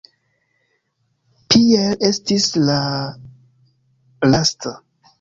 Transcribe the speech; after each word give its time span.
Pier 1.53 2.03
estis 2.09 2.49
la 2.65 2.81
lasta. 4.35 4.79